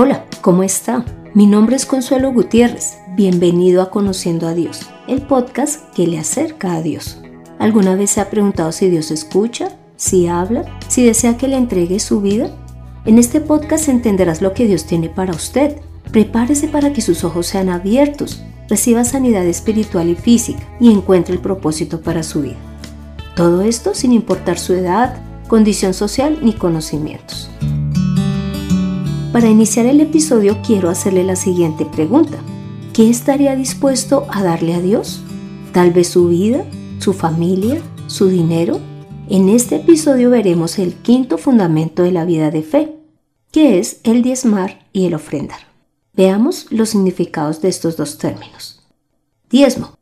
Hola, 0.00 0.26
¿cómo 0.42 0.62
está? 0.62 1.04
Mi 1.34 1.48
nombre 1.48 1.74
es 1.74 1.84
Consuelo 1.84 2.32
Gutiérrez. 2.32 2.98
Bienvenido 3.16 3.82
a 3.82 3.90
Conociendo 3.90 4.46
a 4.46 4.54
Dios, 4.54 4.88
el 5.08 5.22
podcast 5.22 5.92
que 5.92 6.06
le 6.06 6.20
acerca 6.20 6.74
a 6.74 6.82
Dios. 6.82 7.20
¿Alguna 7.58 7.96
vez 7.96 8.12
se 8.12 8.20
ha 8.20 8.30
preguntado 8.30 8.70
si 8.70 8.88
Dios 8.88 9.10
escucha, 9.10 9.76
si 9.96 10.28
habla, 10.28 10.64
si 10.86 11.04
desea 11.04 11.36
que 11.36 11.48
le 11.48 11.56
entregue 11.56 11.98
su 11.98 12.20
vida? 12.20 12.48
En 13.06 13.18
este 13.18 13.40
podcast 13.40 13.88
entenderás 13.88 14.40
lo 14.40 14.54
que 14.54 14.68
Dios 14.68 14.84
tiene 14.84 15.08
para 15.08 15.32
usted. 15.32 15.78
Prepárese 16.12 16.68
para 16.68 16.92
que 16.92 17.00
sus 17.00 17.24
ojos 17.24 17.48
sean 17.48 17.68
abiertos, 17.68 18.40
reciba 18.68 19.02
sanidad 19.02 19.46
espiritual 19.46 20.10
y 20.10 20.14
física 20.14 20.62
y 20.78 20.92
encuentre 20.92 21.34
el 21.34 21.40
propósito 21.40 22.02
para 22.02 22.22
su 22.22 22.42
vida. 22.42 22.58
Todo 23.34 23.62
esto 23.62 23.94
sin 23.94 24.12
importar 24.12 24.60
su 24.60 24.74
edad, 24.74 25.20
condición 25.48 25.92
social 25.92 26.38
ni 26.40 26.52
conocimientos. 26.52 27.50
Para 29.38 29.50
iniciar 29.50 29.86
el 29.86 30.00
episodio 30.00 30.58
quiero 30.66 30.90
hacerle 30.90 31.22
la 31.22 31.36
siguiente 31.36 31.84
pregunta. 31.84 32.38
¿Qué 32.92 33.08
estaría 33.08 33.54
dispuesto 33.54 34.26
a 34.32 34.42
darle 34.42 34.74
a 34.74 34.80
Dios? 34.80 35.22
Tal 35.70 35.92
vez 35.92 36.08
su 36.08 36.26
vida, 36.26 36.64
su 36.98 37.12
familia, 37.12 37.80
su 38.08 38.26
dinero. 38.26 38.80
En 39.30 39.48
este 39.48 39.76
episodio 39.76 40.28
veremos 40.30 40.80
el 40.80 40.94
quinto 40.94 41.38
fundamento 41.38 42.02
de 42.02 42.10
la 42.10 42.24
vida 42.24 42.50
de 42.50 42.64
fe, 42.64 42.96
que 43.52 43.78
es 43.78 44.00
el 44.02 44.22
diezmar 44.22 44.88
y 44.92 45.06
el 45.06 45.14
ofrendar. 45.14 45.60
Veamos 46.14 46.66
los 46.70 46.88
significados 46.88 47.62
de 47.62 47.68
estos 47.68 47.96
dos 47.96 48.18
términos. 48.18 48.82
Diezmo 49.48 49.97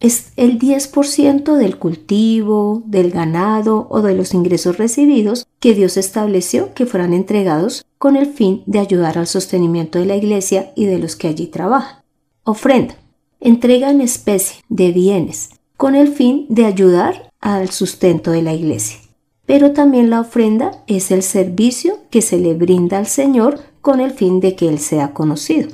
es 0.00 0.32
el 0.36 0.58
10% 0.58 1.54
del 1.56 1.78
cultivo, 1.78 2.82
del 2.86 3.10
ganado 3.10 3.86
o 3.90 4.00
de 4.00 4.14
los 4.14 4.32
ingresos 4.32 4.78
recibidos 4.78 5.46
que 5.60 5.74
Dios 5.74 5.98
estableció 5.98 6.72
que 6.74 6.86
fueran 6.86 7.12
entregados 7.12 7.84
con 7.98 8.16
el 8.16 8.26
fin 8.26 8.62
de 8.66 8.78
ayudar 8.78 9.18
al 9.18 9.26
sostenimiento 9.26 9.98
de 9.98 10.06
la 10.06 10.16
iglesia 10.16 10.72
y 10.74 10.86
de 10.86 10.98
los 10.98 11.16
que 11.16 11.28
allí 11.28 11.46
trabajan. 11.46 12.02
Ofrenda. 12.44 12.94
Entrega 13.40 13.90
en 13.90 14.00
especie 14.00 14.62
de 14.68 14.90
bienes 14.92 15.50
con 15.76 15.94
el 15.94 16.08
fin 16.08 16.46
de 16.48 16.64
ayudar 16.64 17.30
al 17.40 17.70
sustento 17.70 18.30
de 18.32 18.42
la 18.42 18.54
iglesia. 18.54 18.98
Pero 19.46 19.72
también 19.72 20.10
la 20.10 20.20
ofrenda 20.20 20.82
es 20.86 21.10
el 21.10 21.22
servicio 21.22 21.98
que 22.10 22.22
se 22.22 22.38
le 22.38 22.54
brinda 22.54 22.98
al 22.98 23.06
Señor 23.06 23.60
con 23.80 24.00
el 24.00 24.12
fin 24.12 24.40
de 24.40 24.56
que 24.56 24.68
Él 24.68 24.78
sea 24.78 25.12
conocido. 25.12 25.70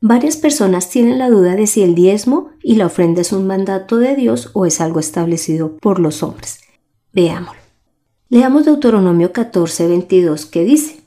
Varias 0.00 0.36
personas 0.36 0.90
tienen 0.90 1.18
la 1.18 1.30
duda 1.30 1.56
de 1.56 1.66
si 1.66 1.82
el 1.82 1.94
diezmo 1.94 2.50
y 2.62 2.76
la 2.76 2.86
ofrenda 2.86 3.22
es 3.22 3.32
un 3.32 3.46
mandato 3.46 3.96
de 3.96 4.14
Dios 4.14 4.50
o 4.52 4.66
es 4.66 4.80
algo 4.80 5.00
establecido 5.00 5.78
por 5.78 5.98
los 5.98 6.22
hombres. 6.22 6.60
Veámoslo. 7.12 7.60
Leamos 8.28 8.64
Deuteronomio 8.64 9.32
14, 9.32 9.86
22 9.86 10.46
que 10.46 10.64
dice, 10.64 11.00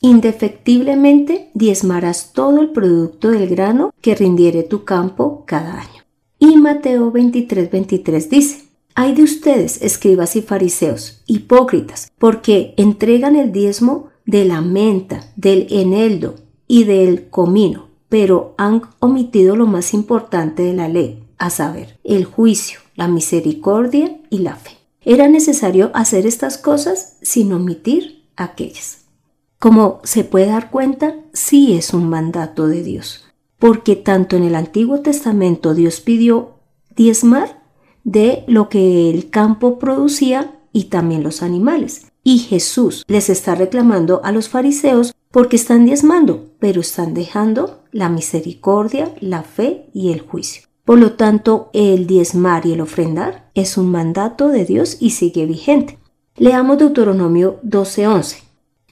Indefectiblemente 0.00 1.50
diezmarás 1.54 2.32
todo 2.32 2.60
el 2.60 2.70
producto 2.70 3.30
del 3.30 3.48
grano 3.48 3.92
que 4.00 4.14
rindiere 4.14 4.62
tu 4.62 4.84
campo 4.84 5.44
cada 5.44 5.80
año. 5.80 6.04
Y 6.38 6.56
Mateo 6.56 7.10
23, 7.10 7.70
23 7.70 8.30
dice, 8.30 8.64
Hay 8.94 9.14
de 9.14 9.24
ustedes, 9.24 9.82
escribas 9.82 10.36
y 10.36 10.42
fariseos, 10.42 11.24
hipócritas, 11.26 12.12
porque 12.16 12.74
entregan 12.76 13.34
el 13.34 13.50
diezmo 13.50 14.08
de 14.24 14.44
la 14.44 14.60
menta, 14.60 15.32
del 15.34 15.66
eneldo 15.70 16.36
y 16.68 16.84
del 16.84 17.28
comino 17.28 17.87
pero 18.08 18.54
han 18.58 18.82
omitido 19.00 19.56
lo 19.56 19.66
más 19.66 19.94
importante 19.94 20.62
de 20.62 20.74
la 20.74 20.88
ley, 20.88 21.24
a 21.38 21.50
saber, 21.50 21.98
el 22.04 22.24
juicio, 22.24 22.80
la 22.94 23.08
misericordia 23.08 24.20
y 24.30 24.38
la 24.38 24.56
fe. 24.56 24.72
Era 25.02 25.28
necesario 25.28 25.90
hacer 25.94 26.26
estas 26.26 26.58
cosas 26.58 27.16
sin 27.22 27.52
omitir 27.52 28.28
aquellas. 28.36 29.04
Como 29.58 30.00
se 30.04 30.24
puede 30.24 30.46
dar 30.46 30.70
cuenta, 30.70 31.16
sí 31.32 31.74
es 31.74 31.92
un 31.92 32.08
mandato 32.08 32.68
de 32.68 32.82
Dios, 32.82 33.24
porque 33.58 33.96
tanto 33.96 34.36
en 34.36 34.44
el 34.44 34.54
Antiguo 34.54 35.00
Testamento 35.00 35.74
Dios 35.74 36.00
pidió 36.00 36.58
diezmar 36.94 37.62
de 38.04 38.44
lo 38.46 38.68
que 38.68 39.10
el 39.10 39.30
campo 39.30 39.78
producía 39.78 40.58
y 40.72 40.84
también 40.84 41.22
los 41.22 41.42
animales. 41.42 42.06
Y 42.22 42.38
Jesús 42.38 43.04
les 43.08 43.30
está 43.30 43.54
reclamando 43.54 44.20
a 44.24 44.32
los 44.32 44.48
fariseos 44.48 45.14
porque 45.30 45.56
están 45.56 45.84
diezmando, 45.84 46.46
pero 46.58 46.80
están 46.80 47.14
dejando 47.14 47.82
la 47.92 48.08
misericordia, 48.08 49.14
la 49.20 49.42
fe 49.42 49.88
y 49.92 50.12
el 50.12 50.20
juicio. 50.20 50.68
Por 50.84 50.98
lo 50.98 51.12
tanto, 51.12 51.68
el 51.74 52.06
diezmar 52.06 52.64
y 52.64 52.72
el 52.72 52.80
ofrendar 52.80 53.50
es 53.54 53.76
un 53.76 53.90
mandato 53.90 54.48
de 54.48 54.64
Dios 54.64 54.96
y 55.00 55.10
sigue 55.10 55.44
vigente. 55.44 55.98
Leamos 56.36 56.78
Deuteronomio 56.78 57.58
12:11. 57.62 58.42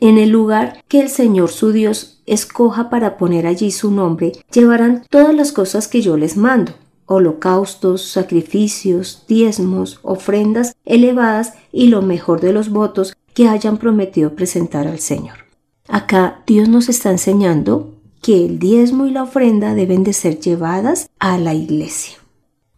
En 0.00 0.18
el 0.18 0.28
lugar 0.28 0.84
que 0.88 1.00
el 1.00 1.08
Señor 1.08 1.48
su 1.48 1.72
Dios 1.72 2.22
escoja 2.26 2.90
para 2.90 3.16
poner 3.16 3.46
allí 3.46 3.70
su 3.70 3.90
nombre, 3.90 4.32
llevarán 4.52 5.04
todas 5.08 5.34
las 5.34 5.52
cosas 5.52 5.88
que 5.88 6.02
yo 6.02 6.18
les 6.18 6.36
mando, 6.36 6.72
holocaustos, 7.06 8.02
sacrificios, 8.02 9.24
diezmos, 9.26 10.00
ofrendas 10.02 10.76
elevadas 10.84 11.54
y 11.72 11.86
lo 11.86 12.02
mejor 12.02 12.40
de 12.42 12.52
los 12.52 12.68
votos 12.68 13.16
que 13.32 13.48
hayan 13.48 13.78
prometido 13.78 14.34
presentar 14.34 14.86
al 14.86 14.98
Señor. 14.98 15.45
Acá 15.88 16.42
Dios 16.46 16.68
nos 16.68 16.88
está 16.88 17.10
enseñando 17.10 17.94
que 18.22 18.44
el 18.44 18.58
diezmo 18.58 19.06
y 19.06 19.10
la 19.10 19.22
ofrenda 19.22 19.74
deben 19.74 20.02
de 20.02 20.12
ser 20.12 20.40
llevadas 20.40 21.08
a 21.18 21.38
la 21.38 21.54
iglesia. 21.54 22.18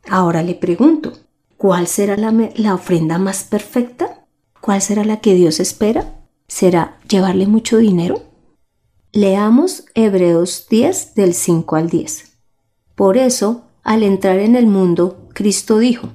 Ahora 0.06 0.42
le 0.42 0.54
pregunto, 0.54 1.12
¿cuál 1.56 1.86
será 1.86 2.16
la, 2.16 2.74
ofrenda 2.74 3.18
más 3.18 3.44
perfecta? 3.44 4.26
¿Cuál 4.60 4.82
será 4.82 5.04
la 5.04 5.20
que 5.20 5.34
Dios 5.34 5.60
espera? 5.60 6.20
¿Será 6.48 6.98
llevarle 7.08 7.46
mucho 7.46 7.78
dinero? 7.78 8.22
Leamos 9.12 9.84
Hebreos 9.94 10.66
10 10.68 11.14
del 11.14 11.32
5 11.32 11.76
al 11.76 11.88
10. 11.88 12.32
Por 12.94 13.16
eso, 13.16 13.62
al 13.82 14.02
entrar 14.02 14.38
en 14.40 14.54
el 14.54 14.66
mundo, 14.66 15.28
Cristo 15.32 15.78
dijo, 15.78 16.08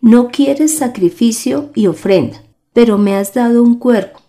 No 0.00 0.28
quieres 0.28 0.76
sacrificio 0.76 1.70
y 1.74 1.86
ofrenda, 1.86 2.42
pero 2.72 2.98
me 2.98 3.14
has 3.14 3.34
dado 3.34 3.62
un 3.62 3.78
cuerpo 3.78 4.21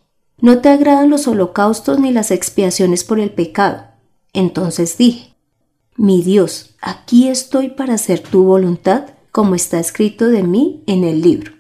no 0.44 0.60
te 0.60 0.68
agradan 0.68 1.10
los 1.10 1.26
holocaustos 1.30 2.02
ni 2.02 2.12
las 2.12 2.30
expiaciones 2.30 3.06
por 3.06 3.22
el 3.22 3.32
pecado. 3.32 3.86
Entonces 4.34 4.98
dije, 4.98 5.36
mi 5.96 6.22
Dios, 6.22 6.76
aquí 6.82 7.30
estoy 7.30 7.70
para 7.70 7.94
hacer 7.94 8.20
tu 8.20 8.44
voluntad, 8.44 9.06
como 9.32 9.56
está 9.56 9.80
escrito 9.80 10.28
de 10.28 10.44
mí 10.44 10.84
en 10.86 11.06
el 11.06 11.22
libro. 11.22 11.54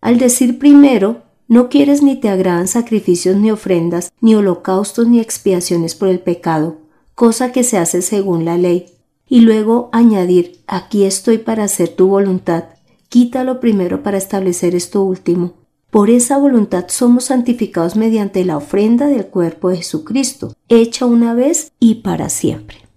Al 0.00 0.18
decir 0.18 0.60
primero, 0.60 1.22
no 1.48 1.68
quieres 1.68 2.00
ni 2.00 2.14
te 2.14 2.28
agradan 2.28 2.68
sacrificios 2.68 3.34
ni 3.34 3.50
ofrendas, 3.50 4.12
ni 4.20 4.36
holocaustos 4.36 5.08
ni 5.08 5.18
expiaciones 5.18 5.96
por 5.96 6.06
el 6.06 6.20
pecado, 6.20 6.76
cosa 7.16 7.50
que 7.50 7.64
se 7.64 7.76
hace 7.76 8.02
según 8.02 8.44
la 8.44 8.56
ley, 8.56 8.86
y 9.28 9.40
luego 9.40 9.88
añadir, 9.90 10.60
aquí 10.68 11.02
estoy 11.02 11.38
para 11.38 11.64
hacer 11.64 11.88
tu 11.88 12.06
voluntad, 12.06 12.66
quítalo 13.08 13.58
primero 13.58 14.04
para 14.04 14.16
establecer 14.16 14.76
esto 14.76 15.02
último, 15.02 15.54
por 15.90 16.10
esa 16.10 16.36
voluntad 16.38 16.86
somos 16.88 17.24
santificados 17.24 17.96
mediante 17.96 18.44
la 18.44 18.56
ofrenda 18.56 19.06
del 19.06 19.26
cuerpo 19.26 19.70
de 19.70 19.78
Jesucristo, 19.78 20.54
hecha 20.68 21.06
una 21.06 21.34
vez 21.34 21.72
y 21.80 21.96
para 21.96 22.28
siempre. 22.28 22.88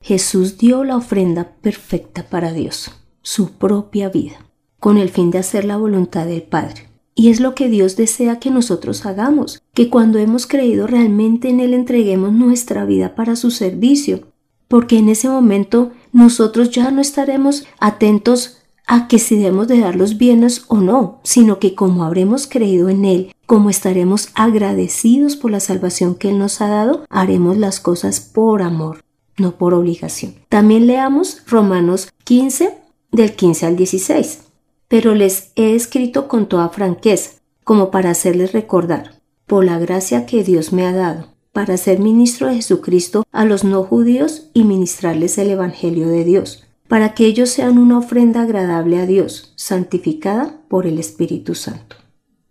Jesús 0.00 0.58
dio 0.58 0.82
la 0.82 0.96
ofrenda 0.96 1.52
perfecta 1.60 2.24
para 2.28 2.52
Dios, 2.52 2.90
su 3.22 3.52
propia 3.52 4.08
vida, 4.08 4.46
con 4.78 4.96
el 4.96 5.10
fin 5.10 5.30
de 5.30 5.38
hacer 5.38 5.64
la 5.64 5.76
voluntad 5.76 6.26
del 6.26 6.42
Padre. 6.42 6.88
Y 7.14 7.28
es 7.28 7.40
lo 7.40 7.54
que 7.54 7.68
Dios 7.68 7.96
desea 7.96 8.40
que 8.40 8.50
nosotros 8.50 9.04
hagamos, 9.04 9.62
que 9.74 9.90
cuando 9.90 10.18
hemos 10.18 10.46
creído 10.46 10.86
realmente 10.86 11.50
en 11.50 11.60
Él 11.60 11.74
entreguemos 11.74 12.32
nuestra 12.32 12.84
vida 12.84 13.14
para 13.14 13.36
su 13.36 13.50
servicio, 13.50 14.28
porque 14.68 14.98
en 14.98 15.08
ese 15.08 15.28
momento 15.28 15.90
nosotros 16.12 16.70
ya 16.70 16.90
no 16.90 17.00
estaremos 17.00 17.66
atentos 17.78 18.59
a 18.90 19.06
que 19.06 19.20
si 19.20 19.36
debemos 19.36 19.68
de 19.68 19.78
dar 19.78 19.94
los 19.94 20.18
bienes 20.18 20.64
o 20.66 20.78
no, 20.78 21.20
sino 21.22 21.60
que 21.60 21.76
como 21.76 22.02
habremos 22.02 22.48
creído 22.48 22.88
en 22.88 23.04
Él, 23.04 23.32
como 23.46 23.70
estaremos 23.70 24.30
agradecidos 24.34 25.36
por 25.36 25.52
la 25.52 25.60
salvación 25.60 26.16
que 26.16 26.30
Él 26.30 26.40
nos 26.40 26.60
ha 26.60 26.66
dado, 26.66 27.04
haremos 27.08 27.56
las 27.56 27.78
cosas 27.78 28.18
por 28.18 28.62
amor, 28.62 29.04
no 29.38 29.52
por 29.52 29.74
obligación. 29.74 30.34
También 30.48 30.88
leamos 30.88 31.40
Romanos 31.46 32.08
15 32.24 32.78
del 33.12 33.36
15 33.36 33.66
al 33.66 33.76
16. 33.76 34.40
Pero 34.88 35.14
les 35.14 35.52
he 35.54 35.76
escrito 35.76 36.26
con 36.26 36.48
toda 36.48 36.68
franqueza, 36.70 37.30
como 37.62 37.92
para 37.92 38.10
hacerles 38.10 38.50
recordar, 38.50 39.20
por 39.46 39.64
la 39.64 39.78
gracia 39.78 40.26
que 40.26 40.42
Dios 40.42 40.72
me 40.72 40.84
ha 40.84 40.92
dado, 40.92 41.28
para 41.52 41.76
ser 41.76 42.00
ministro 42.00 42.48
de 42.48 42.56
Jesucristo 42.56 43.22
a 43.30 43.44
los 43.44 43.62
no 43.62 43.84
judíos 43.84 44.50
y 44.52 44.64
ministrarles 44.64 45.38
el 45.38 45.50
Evangelio 45.50 46.08
de 46.08 46.24
Dios 46.24 46.64
para 46.90 47.14
que 47.14 47.24
ellos 47.24 47.50
sean 47.50 47.78
una 47.78 47.98
ofrenda 47.98 48.42
agradable 48.42 48.98
a 48.98 49.06
Dios, 49.06 49.52
santificada 49.54 50.58
por 50.66 50.88
el 50.88 50.98
Espíritu 50.98 51.54
Santo. 51.54 51.94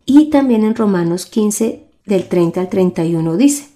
Y 0.06 0.30
también 0.30 0.63
en 0.63 0.75
Romanos 0.75 1.25
15, 1.25 1.89
del 2.06 2.30
30 2.30 2.62
al 2.62 2.69
31 2.69 3.36
dice, 3.36 3.68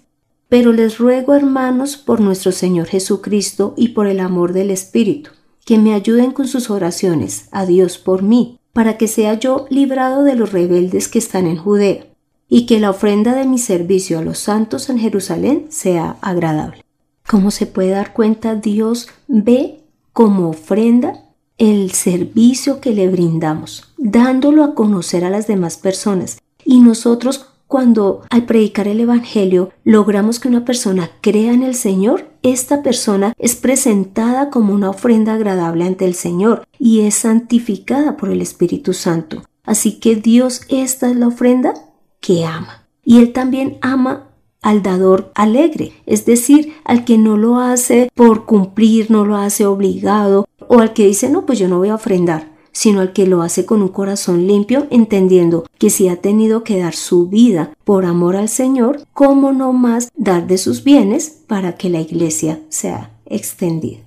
Pero 0.48 0.72
les 0.72 1.00
ruego, 1.00 1.34
hermanos, 1.34 1.98
por 1.98 2.22
nuestro 2.22 2.54
Señor 2.54 2.88
Jesucristo 2.88 3.74
y 3.76 3.90
por 3.90 4.08
el 4.08 4.22
amor 4.22 4.54
del 4.54 4.72
Espíritu, 4.72 5.32
que 5.66 5.78
me 5.78 5.94
ayuden 5.94 6.32
con 6.32 6.48
sus 6.48 6.70
oraciones 6.70 7.50
a 7.52 7.66
Dios 7.66 7.98
por 7.98 8.24
mí, 8.24 8.58
para 8.72 8.98
que 8.98 9.10
sea 9.10 9.34
yo 9.34 9.66
librado 9.70 10.24
de 10.24 10.36
los 10.36 10.54
rebeldes 10.54 11.10
que 11.10 11.20
están 11.20 11.46
en 11.46 11.58
Judea, 11.58 12.06
y 12.48 12.68
que 12.68 12.80
la 12.80 12.92
ofrenda 12.92 13.36
de 13.36 13.44
mi 13.44 13.58
servicio 13.58 14.18
a 14.18 14.24
los 14.24 14.38
santos 14.38 14.90
en 14.90 14.98
Jerusalén 14.98 15.66
sea 15.68 16.16
agradable. 16.22 16.86
Como 17.28 17.52
se 17.52 17.66
puede 17.66 17.90
dar 17.90 18.14
cuenta, 18.14 18.56
Dios 18.56 19.10
ve 19.28 19.83
como 20.14 20.50
ofrenda 20.50 21.26
el 21.58 21.92
servicio 21.92 22.80
que 22.80 22.92
le 22.92 23.08
brindamos, 23.10 23.94
dándolo 23.98 24.64
a 24.64 24.76
conocer 24.76 25.26
a 25.26 25.30
las 25.30 25.48
demás 25.48 25.78
personas. 25.78 26.40
Y 26.64 26.80
nosotros 26.80 27.48
cuando 27.68 28.22
al 28.30 28.46
predicar 28.46 28.88
el 28.88 29.00
Evangelio 29.00 29.72
logramos 29.84 30.40
que 30.40 30.48
una 30.48 30.64
persona 30.64 31.10
crea 31.22 31.54
en 31.54 31.64
el 31.64 31.74
Señor, 31.74 32.30
esta 32.44 32.84
persona 32.84 33.34
es 33.40 33.56
presentada 33.56 34.52
como 34.52 34.76
una 34.76 34.92
ofrenda 34.92 35.34
agradable 35.34 35.86
ante 35.86 36.06
el 36.06 36.14
Señor 36.14 36.68
y 36.78 37.02
es 37.02 37.16
santificada 37.16 38.16
por 38.16 38.30
el 38.30 38.42
Espíritu 38.42 38.94
Santo. 38.94 39.42
Así 39.64 40.00
que 40.00 40.16
Dios 40.16 40.62
esta 40.70 41.10
es 41.10 41.16
la 41.16 41.28
ofrenda 41.28 41.74
que 42.20 42.46
ama. 42.46 42.86
Y 43.04 43.18
Él 43.18 43.34
también 43.34 43.80
ama 43.82 44.30
al 44.64 44.82
dador 44.82 45.32
alegre, 45.36 45.92
es 46.08 46.26
decir, 46.26 46.74
al 46.84 47.06
que 47.06 47.20
no 47.20 47.38
lo 47.38 47.58
hace 47.58 48.10
por 48.16 48.46
cumplir, 48.46 49.12
no 49.12 49.26
lo 49.26 49.36
hace 49.36 49.68
obligado, 49.68 50.48
o 50.68 50.80
al 50.80 50.94
que 50.94 51.06
dice, 51.06 51.30
no, 51.30 51.46
pues 51.46 51.60
yo 51.60 51.68
no 51.68 51.78
voy 51.78 51.90
a 51.90 51.96
ofrendar 51.96 52.54
sino 52.74 53.02
al 53.02 53.14
que 53.14 53.28
lo 53.28 53.42
hace 53.42 53.66
con 53.66 53.82
un 53.82 53.90
corazón 53.90 54.48
limpio, 54.48 54.88
entendiendo 54.90 55.66
que 55.78 55.90
si 55.90 56.10
ha 56.10 56.18
tenido 56.18 56.64
que 56.64 56.80
dar 56.80 56.96
su 56.96 57.28
vida 57.28 57.72
por 57.86 58.04
amor 58.04 58.36
al 58.36 58.50
Señor, 58.50 59.06
¿cómo 59.14 59.54
no 59.54 59.72
más 59.72 60.12
dar 60.18 60.48
de 60.48 60.58
sus 60.58 60.84
bienes 60.84 61.30
para 61.48 61.76
que 61.76 61.90
la 61.90 62.02
iglesia 62.02 62.60
sea 62.70 63.12
extendida? 63.26 64.00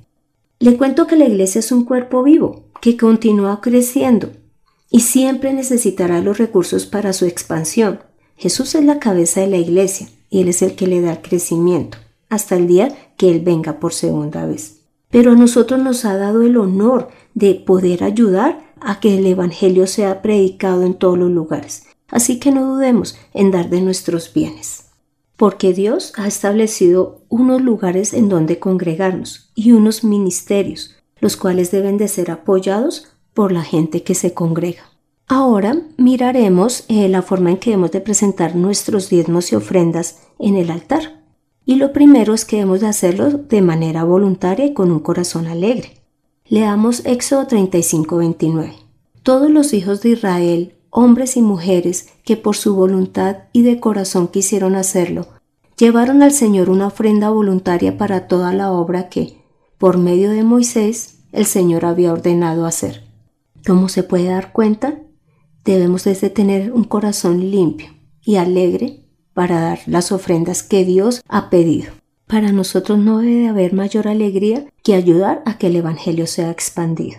Le 0.58 0.76
cuento 0.76 1.06
que 1.06 1.16
la 1.16 1.26
iglesia 1.26 1.60
es 1.60 1.70
un 1.70 1.84
cuerpo 1.84 2.22
vivo 2.22 2.64
que 2.80 2.96
continúa 2.96 3.60
creciendo 3.60 4.30
y 4.90 5.00
siempre 5.00 5.52
necesitará 5.52 6.20
los 6.20 6.38
recursos 6.38 6.86
para 6.86 7.12
su 7.12 7.24
expansión. 7.24 8.00
Jesús 8.36 8.74
es 8.74 8.84
la 8.84 8.98
cabeza 8.98 9.40
de 9.40 9.46
la 9.46 9.58
iglesia 9.58 10.08
y 10.30 10.40
Él 10.40 10.48
es 10.48 10.62
el 10.62 10.74
que 10.74 10.86
le 10.86 11.00
da 11.00 11.22
crecimiento 11.22 11.98
hasta 12.28 12.56
el 12.56 12.66
día 12.66 13.12
que 13.16 13.30
Él 13.30 13.40
venga 13.40 13.78
por 13.78 13.92
segunda 13.92 14.46
vez. 14.46 14.82
Pero 15.10 15.32
a 15.32 15.36
nosotros 15.36 15.80
nos 15.80 16.04
ha 16.04 16.16
dado 16.16 16.42
el 16.42 16.56
honor 16.56 17.08
de 17.34 17.54
poder 17.54 18.02
ayudar 18.04 18.72
a 18.80 19.00
que 19.00 19.18
el 19.18 19.26
Evangelio 19.26 19.86
sea 19.86 20.22
predicado 20.22 20.82
en 20.82 20.94
todos 20.94 21.18
los 21.18 21.30
lugares. 21.30 21.84
Así 22.08 22.38
que 22.38 22.50
no 22.50 22.74
dudemos 22.74 23.16
en 23.32 23.50
dar 23.50 23.70
de 23.70 23.80
nuestros 23.80 24.32
bienes. 24.32 24.84
Porque 25.36 25.72
Dios 25.72 26.12
ha 26.16 26.26
establecido 26.26 27.22
unos 27.28 27.60
lugares 27.60 28.14
en 28.14 28.28
donde 28.28 28.58
congregarnos 28.58 29.50
y 29.54 29.72
unos 29.72 30.02
ministerios, 30.02 30.96
los 31.20 31.36
cuales 31.36 31.70
deben 31.70 31.98
de 31.98 32.08
ser 32.08 32.30
apoyados 32.30 33.08
por 33.34 33.52
la 33.52 33.62
gente 33.62 34.02
que 34.02 34.14
se 34.14 34.34
congrega. 34.34 34.95
Ahora 35.28 35.76
miraremos 35.96 36.84
eh, 36.88 37.08
la 37.08 37.20
forma 37.20 37.50
en 37.50 37.56
que 37.56 37.70
debemos 37.70 37.90
de 37.90 38.00
presentar 38.00 38.54
nuestros 38.54 39.08
diezmos 39.08 39.50
y 39.50 39.56
ofrendas 39.56 40.20
en 40.38 40.54
el 40.54 40.70
altar. 40.70 41.24
Y 41.64 41.76
lo 41.76 41.92
primero 41.92 42.32
es 42.32 42.44
que 42.44 42.56
debemos 42.56 42.80
de 42.80 42.86
hacerlo 42.86 43.30
de 43.30 43.60
manera 43.60 44.04
voluntaria 44.04 44.66
y 44.66 44.72
con 44.72 44.92
un 44.92 45.00
corazón 45.00 45.48
alegre. 45.48 46.00
Leamos 46.48 47.04
Éxodo 47.04 47.48
35, 47.48 48.18
29. 48.18 48.74
Todos 49.24 49.50
los 49.50 49.72
hijos 49.72 50.00
de 50.02 50.10
Israel, 50.10 50.76
hombres 50.90 51.36
y 51.36 51.42
mujeres, 51.42 52.08
que 52.24 52.36
por 52.36 52.54
su 52.54 52.76
voluntad 52.76 53.38
y 53.52 53.62
de 53.62 53.80
corazón 53.80 54.28
quisieron 54.28 54.76
hacerlo, 54.76 55.26
llevaron 55.76 56.22
al 56.22 56.30
Señor 56.30 56.70
una 56.70 56.86
ofrenda 56.86 57.30
voluntaria 57.30 57.98
para 57.98 58.28
toda 58.28 58.52
la 58.52 58.70
obra 58.70 59.08
que, 59.08 59.38
por 59.76 59.98
medio 59.98 60.30
de 60.30 60.44
Moisés, 60.44 61.18
el 61.32 61.46
Señor 61.46 61.84
había 61.84 62.12
ordenado 62.12 62.64
hacer. 62.64 63.02
¿Cómo 63.66 63.88
se 63.88 64.04
puede 64.04 64.26
dar 64.26 64.52
cuenta? 64.52 65.00
Debemos 65.66 66.04
desde 66.04 66.30
tener 66.30 66.72
un 66.72 66.84
corazón 66.84 67.50
limpio 67.50 67.88
y 68.22 68.36
alegre 68.36 69.00
para 69.34 69.60
dar 69.60 69.80
las 69.86 70.12
ofrendas 70.12 70.62
que 70.62 70.84
Dios 70.84 71.22
ha 71.28 71.50
pedido. 71.50 71.92
Para 72.28 72.52
nosotros 72.52 73.00
no 73.00 73.18
debe 73.18 73.48
haber 73.48 73.72
mayor 73.72 74.06
alegría 74.06 74.64
que 74.84 74.94
ayudar 74.94 75.42
a 75.44 75.58
que 75.58 75.66
el 75.66 75.74
Evangelio 75.74 76.28
sea 76.28 76.52
expandido. 76.52 77.18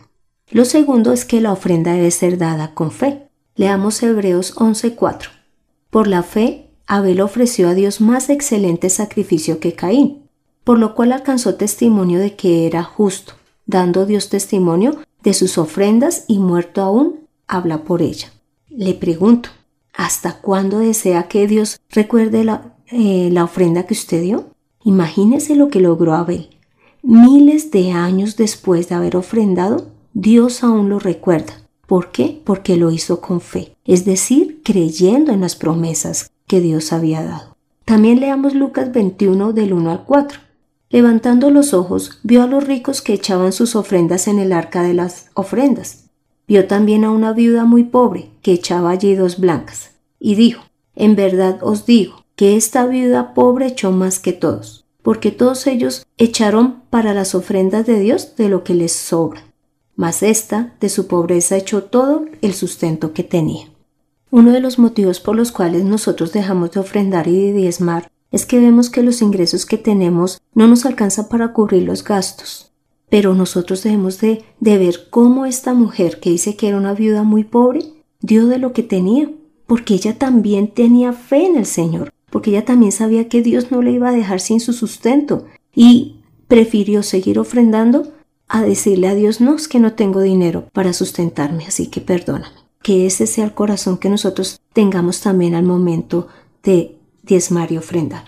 Lo 0.50 0.64
segundo 0.64 1.12
es 1.12 1.26
que 1.26 1.42
la 1.42 1.52
ofrenda 1.52 1.92
debe 1.92 2.10
ser 2.10 2.38
dada 2.38 2.74
con 2.74 2.92
fe. 2.92 3.28
Leamos 3.58 4.02
Hebreos 4.02 4.56
11:4. 4.56 5.30
Por 5.90 6.08
la 6.08 6.24
fe, 6.24 6.70
Abel 6.88 7.20
ofreció 7.20 7.68
a 7.68 7.74
Dios 7.74 8.00
más 8.00 8.30
excelente 8.30 8.90
sacrificio 8.90 9.60
que 9.60 9.74
Caín, 9.74 10.30
por 10.64 10.80
lo 10.80 10.96
cual 10.96 11.12
alcanzó 11.12 11.56
testimonio 11.56 12.20
de 12.20 12.38
que 12.38 12.66
era 12.66 12.84
justo, 12.84 13.34
dando 13.66 14.06
Dios 14.06 14.30
testimonio 14.30 15.02
de 15.22 15.34
sus 15.34 15.58
ofrendas 15.58 16.24
y 16.30 16.40
muerto 16.40 16.82
aún, 16.82 17.28
habla 17.46 17.84
por 17.84 18.02
ella. 18.02 18.32
Le 18.70 18.94
pregunto, 18.94 19.50
¿hasta 19.94 20.40
cuándo 20.40 20.80
desea 20.80 21.28
que 21.28 21.48
Dios 21.48 21.80
recuerde 21.90 22.44
la, 22.44 22.76
eh, 22.88 23.30
la 23.32 23.44
ofrenda 23.44 23.86
que 23.86 23.94
usted 23.94 24.22
dio? 24.22 24.50
Imagínese 24.84 25.56
lo 25.56 25.70
que 25.70 25.80
logró 25.80 26.14
Abel. 26.14 26.50
Miles 27.02 27.72
de 27.72 27.92
años 27.92 28.36
después 28.36 28.90
de 28.90 28.96
haber 28.96 29.16
ofrendado, 29.16 29.88
Dios 30.14 30.64
aún 30.64 30.90
lo 30.90 31.00
recuerda. 31.00 31.54
¿Por 31.86 32.12
qué? 32.12 32.42
Porque 32.44 32.76
lo 32.76 32.92
hizo 32.92 33.22
con 33.22 33.40
fe, 33.40 33.76
es 33.86 34.04
decir, 34.04 34.62
creyendo 34.64 35.32
en 35.32 35.40
las 35.40 35.56
promesas 35.56 36.32
que 36.46 36.60
Dios 36.60 36.92
había 36.92 37.24
dado. 37.24 37.56
También 37.86 38.20
leamos 38.20 38.54
Lucas 38.54 38.92
21 38.92 39.54
del 39.54 39.72
1 39.72 39.92
al 39.92 40.04
4. 40.04 40.40
Levantando 40.90 41.50
los 41.50 41.74
ojos, 41.74 42.20
vio 42.24 42.44
a 42.44 42.48
los 42.48 42.66
ricos 42.66 43.02
que 43.02 43.14
echaban 43.14 43.54
sus 43.54 43.78
ofrendas 43.78 44.28
en 44.28 44.40
el 44.40 44.52
arca 44.52 44.84
de 44.84 44.94
las 44.94 45.30
ofrendas. 45.34 46.07
Vio 46.48 46.68
también 46.68 47.04
a 47.04 47.12
una 47.12 47.34
viuda 47.34 47.66
muy 47.66 47.84
pobre 47.84 48.30
que 48.42 48.54
echaba 48.54 48.92
allí 48.92 49.16
dos 49.16 49.40
blancas. 49.40 49.92
Y 50.20 50.36
dijo, 50.36 50.64
En 50.96 51.16
verdad 51.16 51.60
os 51.62 51.86
digo, 51.86 52.26
que 52.38 52.56
esta 52.56 52.86
viuda 52.86 53.34
pobre 53.34 53.66
echó 53.66 53.92
más 53.92 54.20
que 54.20 54.32
todos, 54.32 54.86
porque 55.02 55.32
todos 55.32 55.66
ellos 55.66 56.06
echaron 56.18 56.84
para 56.92 57.16
las 57.16 57.34
ofrendas 57.34 57.88
de 57.88 58.00
Dios 58.00 58.36
de 58.38 58.48
lo 58.48 58.64
que 58.64 58.76
les 58.76 58.94
sobra, 58.94 59.44
mas 59.96 60.22
esta 60.22 60.76
de 60.80 60.90
su 60.90 61.08
pobreza 61.08 61.58
echó 61.58 61.84
todo 61.84 62.26
el 62.44 62.54
sustento 62.54 63.12
que 63.14 63.24
tenía. 63.24 63.68
Uno 64.30 64.52
de 64.52 64.60
los 64.60 64.78
motivos 64.78 65.20
por 65.20 65.36
los 65.36 65.52
cuales 65.52 65.84
nosotros 65.84 66.32
dejamos 66.32 66.72
de 66.72 66.80
ofrendar 66.80 67.28
y 67.28 67.48
de 67.48 67.54
diezmar 67.54 68.12
es 68.30 68.46
que 68.46 68.60
vemos 68.60 68.92
que 68.92 69.02
los 69.02 69.24
ingresos 69.24 69.66
que 69.66 69.78
tenemos 69.80 70.40
no 70.54 70.68
nos 70.68 70.86
alcanzan 70.86 71.30
para 71.30 71.54
cubrir 71.54 71.84
los 71.84 72.04
gastos. 72.04 72.72
Pero 73.10 73.36
nosotros 73.36 73.84
debemos 73.84 74.20
de, 74.20 74.44
de 74.60 74.78
ver 74.78 75.10
cómo 75.10 75.46
esta 75.46 75.74
mujer 75.74 76.20
que 76.20 76.32
dice 76.32 76.56
que 76.56 76.68
era 76.68 76.78
una 76.78 76.94
viuda 76.94 77.24
muy 77.24 77.44
pobre 77.44 77.82
dio 78.20 78.48
de 78.48 78.58
lo 78.58 78.74
que 78.74 78.84
tenía, 78.84 79.30
porque 79.66 79.94
ella 79.94 80.18
también 80.18 80.68
tenía 80.70 81.14
fe 81.14 81.46
en 81.46 81.56
el 81.56 81.66
Señor 81.66 82.12
porque 82.30 82.52
ella 82.52 82.66
también 82.66 82.92
sabía 82.92 83.30
que 83.30 83.42
Dios 83.42 83.72
no 83.72 83.82
le 83.82 83.92
iba 83.92 84.10
a 84.10 84.14
dejar 84.14 84.40
sin 84.40 84.60
su 84.60 84.74
sustento 84.74 85.46
y 85.74 86.18
prefirió 86.48 87.04
seguir 87.04 87.40
ofrendando 87.40 88.14
a 88.48 88.62
decirle 88.62 89.08
a 89.08 89.16
Dios, 89.16 89.42
no, 89.42 89.56
es 89.56 89.68
que 89.68 89.80
no 89.80 89.94
tengo 89.94 90.22
dinero 90.22 90.70
para 90.74 90.94
sustentarme, 90.94 91.66
así 91.66 91.88
que 91.88 92.02
perdóname. 92.02 92.56
Que 92.82 93.06
ese 93.06 93.28
sea 93.28 93.46
el 93.46 93.54
corazón 93.54 93.98
que 93.98 94.10
nosotros 94.10 94.62
tengamos 94.72 95.22
también 95.22 95.56
al 95.56 95.64
momento 95.64 96.28
de 96.64 96.98
diezmar 97.24 97.72
y 97.72 97.78
ofrendar. 97.78 98.24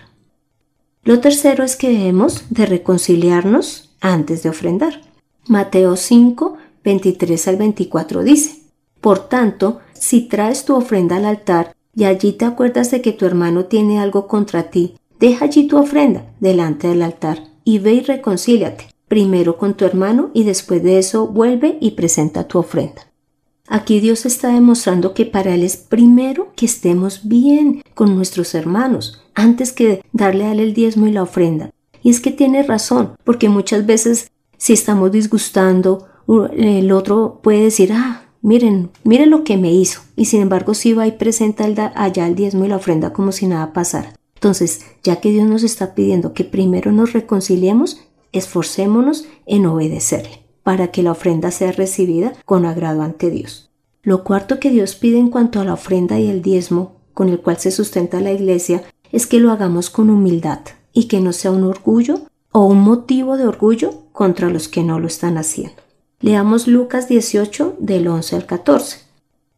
Lo 1.04 1.22
tercero 1.22 1.64
es 1.64 1.76
que 1.78 1.90
debemos 1.90 2.44
de 2.50 2.66
reconciliarnos 2.66 3.89
antes 4.02 4.44
de 4.44 4.50
ofrendar. 4.50 5.02
Mateo 5.48 5.96
5, 5.96 6.58
23 6.84 7.48
al 7.48 7.56
24 7.58 8.24
dice, 8.24 8.62
Por 9.02 9.28
tanto, 9.30 9.80
si 9.94 10.28
traes 10.28 10.66
tu 10.66 10.76
ofrenda 10.76 11.18
al 11.18 11.26
altar 11.26 11.76
y 11.96 12.06
allí 12.06 12.34
te 12.34 12.46
acuerdas 12.46 12.92
de 12.92 13.02
que 13.02 13.12
tu 13.12 13.26
hermano 13.26 13.66
tiene 13.66 14.00
algo 14.00 14.28
contra 14.28 14.70
ti, 14.70 14.96
deja 15.20 15.46
allí 15.46 15.68
tu 15.68 15.78
ofrenda 15.78 16.26
delante 16.40 16.88
del 16.88 17.02
altar 17.02 17.44
y 17.64 17.80
ve 17.80 17.94
y 17.94 18.02
reconcíliate, 18.02 18.88
primero 19.08 19.58
con 19.58 19.74
tu 19.76 19.86
hermano 19.86 20.32
y 20.34 20.44
después 20.44 20.84
de 20.84 21.00
eso 21.00 21.28
vuelve 21.28 21.78
y 21.82 21.92
presenta 21.92 22.48
tu 22.48 22.60
ofrenda. 22.60 23.10
Aquí 23.68 24.00
Dios 24.00 24.26
está 24.26 24.52
demostrando 24.52 25.14
que 25.14 25.28
para 25.28 25.54
Él 25.54 25.64
es 25.64 25.78
primero 25.78 26.52
que 26.56 26.66
estemos 26.66 27.28
bien 27.28 27.84
con 27.94 28.16
nuestros 28.16 28.56
hermanos, 28.56 29.22
antes 29.36 29.74
que 29.74 30.04
darle 30.12 30.46
a 30.46 30.54
Él 30.54 30.60
el 30.60 30.74
diezmo 30.74 31.06
y 31.06 31.12
la 31.12 31.22
ofrenda. 31.22 31.70
Y 32.04 32.10
es 32.10 32.20
que 32.22 32.32
tiene 32.32 32.64
razón, 32.64 33.14
porque 33.24 33.50
muchas 33.50 33.86
veces 33.86 34.32
si 34.60 34.74
estamos 34.74 35.12
disgustando, 35.12 36.06
el 36.56 36.92
otro 36.92 37.40
puede 37.42 37.64
decir, 37.64 37.92
ah, 37.94 38.26
miren, 38.42 38.92
miren 39.04 39.30
lo 39.30 39.44
que 39.44 39.58
me 39.58 39.72
hizo. 39.72 40.02
Y 40.16 40.26
sin 40.26 40.42
embargo, 40.42 40.74
si 40.74 40.94
va 40.94 41.08
y 41.08 41.14
presenta 41.14 41.66
allá 41.96 42.28
el 42.28 42.36
diezmo 42.36 42.66
y 42.66 42.68
la 42.68 42.76
ofrenda 42.76 43.14
como 43.14 43.32
si 43.32 43.48
nada 43.48 43.74
pasara. 43.74 44.14
Entonces, 44.36 44.82
ya 45.02 45.18
que 45.22 45.32
Dios 45.32 45.48
nos 45.48 45.64
está 45.64 45.96
pidiendo 45.96 46.34
que 46.34 46.44
primero 46.44 46.92
nos 46.92 47.14
reconciliemos, 47.14 48.02
esforcémonos 48.32 49.26
en 49.46 49.66
obedecerle 49.66 50.44
para 50.62 50.92
que 50.92 51.04
la 51.04 51.12
ofrenda 51.12 51.52
sea 51.52 51.72
recibida 51.72 52.34
con 52.46 52.66
agrado 52.66 53.02
ante 53.02 53.32
Dios. 53.32 53.72
Lo 54.04 54.24
cuarto 54.24 54.60
que 54.60 54.72
Dios 54.72 54.96
pide 54.96 55.20
en 55.20 55.30
cuanto 55.30 55.60
a 55.60 55.66
la 55.66 55.74
ofrenda 55.74 56.20
y 56.20 56.30
el 56.30 56.42
diezmo 56.42 56.98
con 57.14 57.30
el 57.30 57.40
cual 57.40 57.58
se 57.58 57.72
sustenta 57.72 58.22
la 58.22 58.32
iglesia 58.32 58.84
es 59.12 59.26
que 59.26 59.40
lo 59.40 59.52
hagamos 59.52 59.90
con 59.90 60.10
humildad 60.10 60.60
y 60.94 61.08
que 61.08 61.20
no 61.20 61.34
sea 61.34 61.52
un 61.52 61.64
orgullo 61.64 62.22
o 62.52 62.66
un 62.66 62.82
motivo 62.82 63.38
de 63.38 63.46
orgullo 63.46 64.04
contra 64.12 64.50
los 64.50 64.68
que 64.68 64.84
no 64.84 65.00
lo 65.00 65.08
están 65.08 65.38
haciendo. 65.38 65.82
Leamos 66.20 66.68
Lucas 66.68 67.08
18 67.08 67.78
del 67.80 68.08
11 68.08 68.36
al 68.36 68.46
14. 68.46 69.00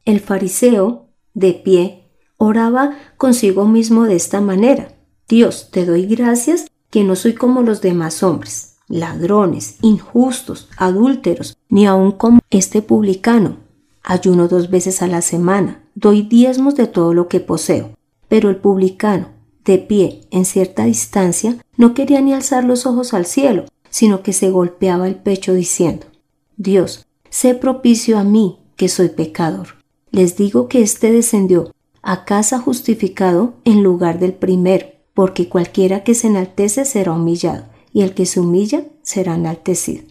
El 0.05 0.19
fariseo, 0.19 1.07
de 1.33 1.53
pie, 1.53 2.03
oraba 2.37 2.97
consigo 3.17 3.65
mismo 3.65 4.03
de 4.03 4.15
esta 4.15 4.41
manera. 4.41 4.93
Dios, 5.27 5.69
te 5.71 5.85
doy 5.85 6.05
gracias 6.05 6.67
que 6.89 7.03
no 7.03 7.15
soy 7.15 7.33
como 7.33 7.61
los 7.61 7.81
demás 7.81 8.21
hombres, 8.21 8.75
ladrones, 8.87 9.77
injustos, 9.81 10.69
adúlteros, 10.77 11.57
ni 11.69 11.87
aun 11.87 12.11
como 12.11 12.41
este 12.49 12.81
publicano. 12.81 13.57
Ayuno 14.03 14.47
dos 14.47 14.69
veces 14.69 15.01
a 15.01 15.07
la 15.07 15.21
semana, 15.21 15.83
doy 15.95 16.21
diezmos 16.21 16.75
de 16.75 16.87
todo 16.87 17.13
lo 17.13 17.27
que 17.27 17.39
poseo. 17.39 17.91
Pero 18.27 18.49
el 18.49 18.57
publicano, 18.57 19.29
de 19.65 19.77
pie 19.77 20.21
en 20.31 20.45
cierta 20.45 20.85
distancia, 20.85 21.57
no 21.77 21.93
quería 21.93 22.21
ni 22.21 22.33
alzar 22.33 22.63
los 22.63 22.85
ojos 22.85 23.13
al 23.13 23.25
cielo, 23.25 23.65
sino 23.89 24.23
que 24.23 24.33
se 24.33 24.49
golpeaba 24.49 25.07
el 25.07 25.15
pecho 25.15 25.53
diciendo, 25.53 26.07
Dios, 26.57 27.05
sé 27.29 27.55
propicio 27.55 28.17
a 28.17 28.23
mí, 28.23 28.59
que 28.75 28.87
soy 28.87 29.09
pecador. 29.09 29.67
Les 30.11 30.37
digo 30.37 30.67
que 30.67 30.81
éste 30.81 31.11
descendió 31.11 31.71
a 32.01 32.25
casa 32.25 32.59
justificado 32.59 33.53
en 33.63 33.83
lugar 33.83 34.19
del 34.19 34.33
primero, 34.33 34.87
porque 35.13 35.49
cualquiera 35.49 36.03
que 36.03 36.15
se 36.15 36.27
enaltece 36.27 36.85
será 36.85 37.13
humillado, 37.13 37.65
y 37.93 38.01
el 38.01 38.13
que 38.13 38.25
se 38.25 38.39
humilla 38.39 38.85
será 39.03 39.35
enaltecido. 39.35 40.03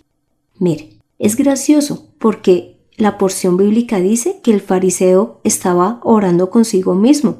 Mire, 0.58 0.98
es 1.18 1.36
gracioso 1.36 2.06
porque 2.18 2.78
la 2.96 3.18
porción 3.18 3.56
bíblica 3.56 3.98
dice 3.98 4.40
que 4.42 4.52
el 4.52 4.60
fariseo 4.60 5.40
estaba 5.42 6.00
orando 6.02 6.50
consigo 6.50 6.94
mismo, 6.94 7.38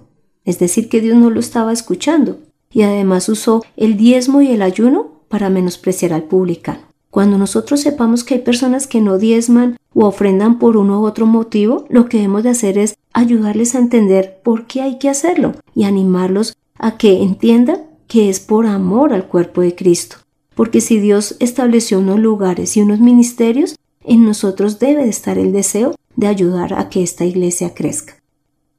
es 0.50 0.59
decir, 0.59 0.88
que 0.88 1.00
Dios 1.00 1.16
no 1.16 1.30
lo 1.30 1.40
estaba 1.40 1.73
escuchando, 1.73 2.38
y 2.73 2.83
además 2.83 3.28
usó 3.28 3.64
el 3.76 3.97
diezmo 3.97 4.42
y 4.42 4.49
el 4.49 4.62
ayuno 4.62 5.12
para 5.28 5.49
menospreciar 5.49 6.12
al 6.12 6.25
publicano. 6.25 6.80
Cuando 7.11 7.38
nosotros 7.38 7.80
sepamos 7.80 8.23
que 8.23 8.35
hay 8.35 8.40
personas 8.40 8.87
que 8.87 9.00
no 9.00 9.19
diezman 9.19 9.76
o 9.95 10.07
ofrendan 10.07 10.59
por 10.59 10.76
uno 10.76 11.00
u 11.00 11.07
otro 11.07 11.26
motivo, 11.26 11.87
lo 11.88 12.09
que 12.09 12.19
debemos 12.19 12.45
de 12.45 12.50
hacer 12.50 12.78
es 12.78 12.97
ayudarles 13.12 13.75
a 13.75 13.78
entender 13.78 14.40
por 14.45 14.66
qué 14.66 14.83
hay 14.83 14.99
que 14.99 15.09
hacerlo 15.09 15.54
y 15.75 15.85
animarlos 15.85 16.57
a 16.78 16.97
que 16.97 17.23
entiendan 17.23 17.83
que 18.07 18.30
es 18.30 18.38
por 18.38 18.66
amor 18.66 19.12
al 19.12 19.26
cuerpo 19.26 19.61
de 19.61 19.75
Cristo. 19.75 20.16
Porque 20.54 20.80
si 20.80 21.00
Dios 21.00 21.37
estableció 21.40 21.99
unos 21.99 22.21
lugares 22.21 22.76
y 22.76 22.83
unos 22.83 23.00
ministerios, 23.00 23.76
en 24.04 24.25
nosotros 24.25 24.78
debe 24.78 25.02
de 25.02 25.11
estar 25.11 25.38
el 25.38 25.52
deseo 25.52 25.95
de 26.16 26.26
ayudar 26.28 26.75
a 26.75 26.88
que 26.88 27.02
esta 27.02 27.25
iglesia 27.25 27.75
crezca. 27.75 28.20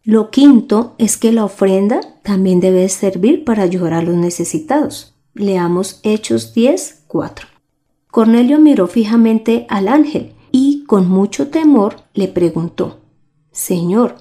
Lo 0.04 0.32
quinto 0.32 0.96
es 0.98 1.16
que 1.18 1.32
la 1.32 1.46
ofrenda 1.46 2.02
también 2.24 2.60
debe 2.60 2.90
servir 2.90 3.44
para 3.44 3.62
ayudar 3.62 3.94
a 3.94 4.02
los 4.02 4.16
necesitados. 4.16 5.14
Leamos 5.36 6.00
Hechos 6.02 6.56
10, 6.56 7.04
4. 7.08 7.48
Cornelio 8.10 8.60
miró 8.60 8.88
fijamente 8.88 9.68
al 9.70 9.88
ángel 9.88 10.34
y 10.52 10.86
con 10.86 11.08
mucho 11.08 11.50
temor 11.50 11.98
le 12.14 12.28
preguntó, 12.28 13.00
Señor, 13.52 14.16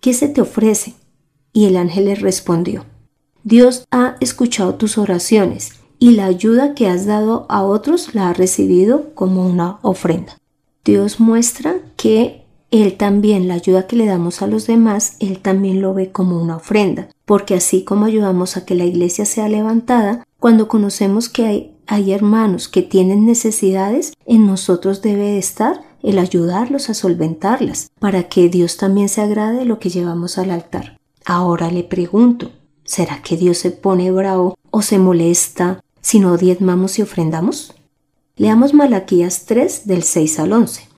¿qué 0.00 0.12
se 0.12 0.28
te 0.28 0.42
ofrece? 0.42 0.94
Y 1.52 1.64
el 1.64 1.78
ángel 1.78 2.04
le 2.04 2.14
respondió, 2.14 2.84
Dios 3.42 3.86
ha 3.90 4.16
escuchado 4.20 4.74
tus 4.74 4.98
oraciones 4.98 5.72
y 5.98 6.10
la 6.10 6.26
ayuda 6.26 6.74
que 6.74 6.88
has 6.88 7.06
dado 7.06 7.46
a 7.48 7.62
otros 7.62 8.14
la 8.14 8.28
ha 8.28 8.32
recibido 8.34 9.14
como 9.14 9.46
una 9.46 9.78
ofrenda. 9.80 10.36
Dios 10.84 11.20
muestra 11.20 11.76
que 11.96 12.45
Él 12.70 12.96
también, 12.96 13.46
la 13.46 13.54
ayuda 13.54 13.86
que 13.86 13.96
le 13.96 14.06
damos 14.06 14.42
a 14.42 14.46
los 14.46 14.66
demás, 14.66 15.16
Él 15.20 15.38
también 15.38 15.80
lo 15.80 15.94
ve 15.94 16.10
como 16.10 16.40
una 16.40 16.56
ofrenda, 16.56 17.08
porque 17.24 17.54
así 17.54 17.84
como 17.84 18.06
ayudamos 18.06 18.56
a 18.56 18.64
que 18.64 18.74
la 18.74 18.84
iglesia 18.84 19.24
sea 19.24 19.48
levantada, 19.48 20.24
cuando 20.40 20.66
conocemos 20.68 21.28
que 21.28 21.46
hay, 21.46 21.76
hay 21.86 22.12
hermanos 22.12 22.68
que 22.68 22.82
tienen 22.82 23.24
necesidades, 23.24 24.12
en 24.26 24.46
nosotros 24.46 25.00
debe 25.00 25.38
estar 25.38 25.82
el 26.02 26.18
ayudarlos 26.18 26.90
a 26.90 26.94
solventarlas, 26.94 27.90
para 28.00 28.24
que 28.24 28.48
Dios 28.48 28.76
también 28.76 29.08
se 29.08 29.20
agrade 29.20 29.58
de 29.58 29.64
lo 29.64 29.78
que 29.78 29.90
llevamos 29.90 30.38
al 30.38 30.50
altar. 30.50 30.98
Ahora 31.24 31.70
le 31.70 31.84
pregunto, 31.84 32.50
¿será 32.84 33.22
que 33.22 33.36
Dios 33.36 33.58
se 33.58 33.70
pone 33.70 34.10
bravo 34.10 34.56
o 34.70 34.82
se 34.82 34.98
molesta 34.98 35.82
si 36.00 36.20
no 36.20 36.36
diezmamos 36.36 36.98
y 36.98 37.02
ofrendamos? 37.02 37.74
Leamos 38.36 38.74
Malaquías 38.74 39.46
3 39.46 39.86
del 39.86 40.02
6 40.02 40.38
al 40.40 40.52
11. 40.52 40.88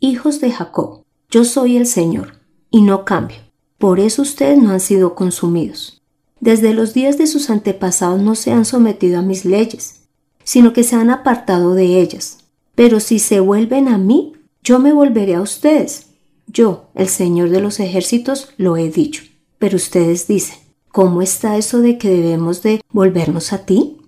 Hijos 0.00 0.40
de 0.40 0.50
Jacob, 0.50 1.02
yo 1.30 1.44
soy 1.44 1.76
el 1.76 1.86
Señor, 1.86 2.34
y 2.70 2.80
no 2.80 3.04
cambio. 3.04 3.36
Por 3.76 4.00
eso 4.00 4.22
ustedes 4.22 4.56
no 4.56 4.70
han 4.70 4.80
sido 4.80 5.14
consumidos. 5.14 6.00
Desde 6.40 6.72
los 6.72 6.94
días 6.94 7.18
de 7.18 7.26
sus 7.26 7.50
antepasados 7.50 8.20
no 8.20 8.34
se 8.34 8.52
han 8.52 8.64
sometido 8.64 9.18
a 9.18 9.22
mis 9.22 9.44
leyes, 9.44 10.00
sino 10.42 10.72
que 10.72 10.84
se 10.84 10.96
han 10.96 11.10
apartado 11.10 11.74
de 11.74 12.00
ellas. 12.00 12.38
Pero 12.74 12.98
si 12.98 13.18
se 13.18 13.40
vuelven 13.40 13.88
a 13.88 13.98
mí, 13.98 14.32
yo 14.62 14.78
me 14.78 14.92
volveré 14.92 15.34
a 15.34 15.42
ustedes. 15.42 16.06
Yo, 16.46 16.86
el 16.94 17.08
Señor 17.08 17.50
de 17.50 17.60
los 17.60 17.78
ejércitos, 17.78 18.54
lo 18.56 18.78
he 18.78 18.88
dicho. 18.88 19.22
Pero 19.58 19.76
ustedes 19.76 20.26
dicen, 20.28 20.58
¿cómo 20.90 21.20
está 21.20 21.58
eso 21.58 21.80
de 21.80 21.98
que 21.98 22.08
debemos 22.08 22.62
de 22.62 22.80
volvernos 22.90 23.52
a 23.52 23.66
ti? 23.66 23.98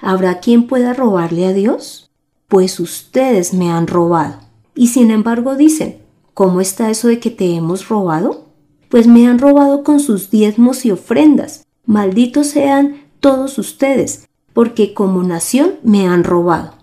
¿Habrá 0.00 0.38
quien 0.38 0.68
pueda 0.68 0.92
robarle 0.92 1.46
a 1.46 1.52
Dios? 1.52 2.10
Pues 2.46 2.78
ustedes 2.78 3.52
me 3.52 3.70
han 3.70 3.88
robado. 3.88 4.40
Y 4.76 4.88
sin 4.88 5.10
embargo 5.10 5.56
dicen, 5.56 6.07
¿cómo 6.38 6.60
está 6.60 6.88
eso 6.88 7.08
de 7.08 7.18
que 7.18 7.30
te 7.32 7.56
hemos 7.56 7.88
robado? 7.88 8.44
Pues 8.90 9.08
me 9.08 9.26
han 9.26 9.40
robado 9.40 9.82
con 9.82 9.98
sus 9.98 10.30
diezmos 10.30 10.84
y 10.84 10.92
ofrendas. 10.92 11.66
Malditos 11.84 12.46
sean 12.46 12.98
todos 13.18 13.58
ustedes, 13.58 14.28
porque 14.52 14.94
como 14.94 15.24
nación 15.24 15.72
me 15.82 16.06
han 16.06 16.22
robado. 16.22 16.74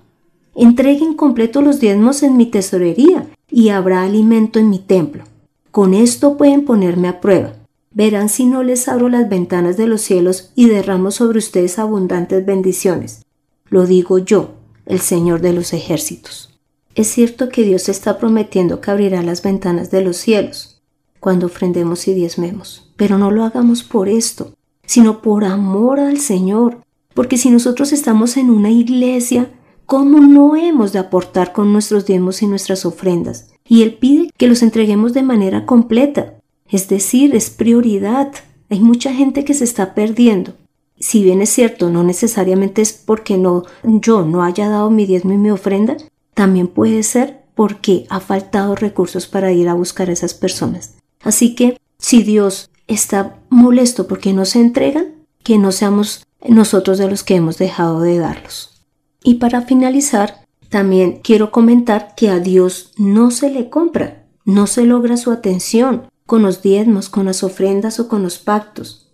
Entreguen 0.55 1.13
completo 1.13 1.61
los 1.61 1.79
diezmos 1.79 2.21
en 2.21 2.35
mi 2.35 2.47
tesorería, 2.47 3.27
y 3.49 3.69
habrá 3.69 4.03
alimento 4.03 4.59
en 4.59 4.69
mi 4.69 4.79
templo. 4.79 5.23
Con 5.71 5.93
esto 5.93 6.35
pueden 6.35 6.65
ponerme 6.65 7.07
a 7.07 7.21
prueba 7.21 7.53
Verán 7.91 8.27
si 8.27 8.43
no 8.43 8.61
les 8.61 8.89
abro 8.89 9.07
las 9.07 9.29
ventanas 9.29 9.77
de 9.77 9.87
los 9.87 10.01
cielos 10.01 10.51
y 10.53 10.67
derramo 10.67 11.11
sobre 11.11 11.37
ustedes 11.37 11.79
abundantes 11.79 12.45
bendiciones. 12.45 13.21
Lo 13.69 13.85
digo 13.85 14.17
yo, 14.17 14.55
el 14.85 14.99
Señor 14.99 15.39
de 15.39 15.53
los 15.53 15.71
ejércitos. 15.71 16.54
Es 16.95 17.07
cierto 17.07 17.49
que 17.49 17.63
Dios 17.63 17.89
está 17.89 18.17
prometiendo 18.17 18.79
que 18.79 18.89
abrirá 18.89 19.21
las 19.21 19.43
ventanas 19.43 19.91
de 19.91 20.01
los 20.01 20.15
cielos 20.15 20.81
cuando 21.19 21.47
ofrendemos 21.47 22.07
y 22.07 22.13
diezmemos, 22.13 22.89
pero 22.95 23.17
no 23.17 23.31
lo 23.31 23.43
hagamos 23.43 23.83
por 23.83 24.07
esto, 24.07 24.53
sino 24.85 25.21
por 25.21 25.43
amor 25.43 25.99
al 25.99 26.19
Señor, 26.19 26.85
porque 27.13 27.37
si 27.37 27.49
nosotros 27.49 27.91
estamos 27.91 28.37
en 28.37 28.49
una 28.49 28.71
iglesia, 28.71 29.51
¿cómo 29.85 30.19
no 30.19 30.55
hemos 30.55 30.93
de 30.93 30.99
aportar 30.99 31.51
con 31.51 31.73
nuestros 31.73 32.05
diezmos 32.05 32.41
y 32.41 32.47
nuestras 32.47 32.85
ofrendas? 32.85 33.49
Y 33.67 33.81
Él 33.81 33.95
pide 33.95 34.29
que 34.37 34.47
los 34.47 34.61
entreguemos 34.61 35.13
de 35.13 35.23
manera 35.23 35.65
completa, 35.65 36.35
es 36.69 36.87
decir, 36.87 37.35
es 37.35 37.49
prioridad. 37.49 38.31
Hay 38.69 38.79
mucha 38.79 39.13
gente 39.13 39.43
que 39.43 39.53
se 39.53 39.65
está 39.65 39.95
perdiendo. 39.95 40.53
Si 40.97 41.23
bien 41.23 41.41
es 41.41 41.49
cierto, 41.49 41.89
no 41.89 42.03
necesariamente 42.03 42.81
es 42.81 42.93
porque 42.93 43.37
no, 43.37 43.63
yo 43.83 44.23
no 44.23 44.43
haya 44.43 44.69
dado 44.69 44.89
mi 44.89 45.05
diezmo 45.05 45.33
y 45.33 45.37
mi 45.37 45.51
ofrenda, 45.51 45.97
también 46.35 46.67
puede 46.67 47.01
ser 47.01 47.41
porque 47.55 48.05
ha 48.09 48.19
faltado 48.19 48.75
recursos 48.75 49.25
para 49.25 49.51
ir 49.51 49.67
a 49.67 49.73
buscar 49.73 50.09
a 50.09 50.13
esas 50.13 50.35
personas. 50.35 50.95
Así 51.23 51.55
que 51.55 51.79
si 51.97 52.21
Dios 52.21 52.69
está 52.85 53.39
molesto 53.49 54.07
porque 54.07 54.33
no 54.33 54.45
se 54.45 54.59
entregan, 54.59 55.15
que 55.41 55.57
no 55.57 55.71
seamos 55.71 56.27
nosotros 56.47 56.99
de 56.99 57.09
los 57.09 57.23
que 57.23 57.35
hemos 57.35 57.57
dejado 57.57 58.01
de 58.01 58.19
darlos. 58.19 58.83
Y 59.23 59.35
para 59.35 59.61
finalizar, 59.61 60.45
también 60.69 61.21
quiero 61.23 61.51
comentar 61.51 62.13
que 62.15 62.29
a 62.29 62.39
Dios 62.39 62.91
no 62.97 63.31
se 63.31 63.49
le 63.49 63.69
compra, 63.69 64.27
no 64.43 64.67
se 64.67 64.85
logra 64.85 65.17
su 65.17 65.31
atención, 65.31 66.09
con 66.25 66.41
los 66.41 66.61
diezmos, 66.61 67.09
con 67.09 67.25
las 67.25 67.43
ofrendas 67.43 67.99
o 67.99 68.07
con 68.07 68.23
los 68.23 68.39
pactos, 68.39 69.11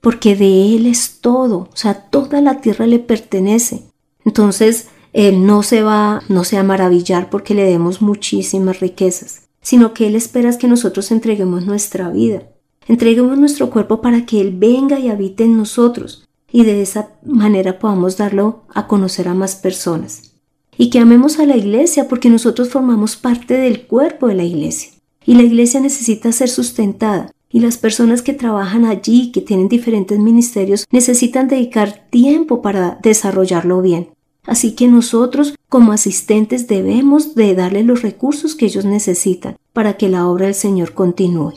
porque 0.00 0.36
de 0.36 0.74
Él 0.74 0.86
es 0.86 1.20
todo, 1.20 1.68
o 1.72 1.76
sea, 1.76 2.08
toda 2.10 2.40
la 2.40 2.60
tierra 2.60 2.86
le 2.86 2.98
pertenece. 2.98 3.84
Entonces, 4.24 4.88
Él 5.18 5.44
no 5.46 5.64
se 5.64 5.82
va, 5.82 6.22
no 6.28 6.44
se 6.44 6.54
va 6.54 6.60
a 6.60 6.64
maravillar 6.64 7.28
porque 7.28 7.52
le 7.52 7.64
demos 7.64 8.00
muchísimas 8.00 8.78
riquezas, 8.78 9.48
sino 9.60 9.92
que 9.92 10.06
Él 10.06 10.14
espera 10.14 10.56
que 10.56 10.68
nosotros 10.68 11.10
entreguemos 11.10 11.66
nuestra 11.66 12.08
vida, 12.08 12.44
entreguemos 12.86 13.36
nuestro 13.36 13.68
cuerpo 13.68 14.00
para 14.00 14.24
que 14.26 14.40
Él 14.40 14.52
venga 14.56 15.00
y 15.00 15.08
habite 15.08 15.42
en 15.42 15.56
nosotros 15.56 16.24
y 16.52 16.62
de 16.62 16.82
esa 16.82 17.08
manera 17.24 17.80
podamos 17.80 18.16
darlo 18.16 18.62
a 18.72 18.86
conocer 18.86 19.26
a 19.26 19.34
más 19.34 19.56
personas. 19.56 20.34
Y 20.76 20.88
que 20.88 21.00
amemos 21.00 21.40
a 21.40 21.46
la 21.46 21.56
iglesia 21.56 22.06
porque 22.06 22.30
nosotros 22.30 22.68
formamos 22.68 23.16
parte 23.16 23.54
del 23.54 23.88
cuerpo 23.88 24.28
de 24.28 24.36
la 24.36 24.44
iglesia 24.44 24.92
y 25.26 25.34
la 25.34 25.42
iglesia 25.42 25.80
necesita 25.80 26.30
ser 26.30 26.48
sustentada 26.48 27.32
y 27.50 27.58
las 27.58 27.76
personas 27.76 28.22
que 28.22 28.34
trabajan 28.34 28.84
allí, 28.84 29.32
que 29.32 29.40
tienen 29.40 29.68
diferentes 29.68 30.20
ministerios, 30.20 30.86
necesitan 30.92 31.48
dedicar 31.48 32.06
tiempo 32.08 32.62
para 32.62 33.00
desarrollarlo 33.02 33.82
bien. 33.82 34.10
Así 34.48 34.72
que 34.72 34.88
nosotros 34.88 35.54
como 35.68 35.92
asistentes 35.92 36.66
debemos 36.68 37.34
de 37.34 37.54
darle 37.54 37.84
los 37.84 38.00
recursos 38.00 38.54
que 38.54 38.64
ellos 38.64 38.86
necesitan 38.86 39.56
para 39.74 39.98
que 39.98 40.08
la 40.08 40.26
obra 40.26 40.46
del 40.46 40.54
Señor 40.54 40.94
continúe. 40.94 41.52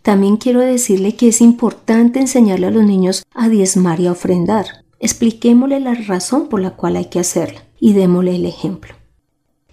También 0.00 0.38
quiero 0.38 0.60
decirle 0.60 1.16
que 1.16 1.28
es 1.28 1.42
importante 1.42 2.20
enseñarle 2.20 2.68
a 2.68 2.70
los 2.70 2.82
niños 2.82 3.24
a 3.34 3.50
diezmar 3.50 4.00
y 4.00 4.06
a 4.06 4.12
ofrendar. 4.12 4.84
Expliquémosle 5.00 5.80
la 5.80 5.92
razón 5.92 6.48
por 6.48 6.62
la 6.62 6.70
cual 6.70 6.96
hay 6.96 7.10
que 7.10 7.20
hacerla 7.20 7.62
y 7.78 7.92
démosle 7.92 8.36
el 8.36 8.46
ejemplo. 8.46 8.94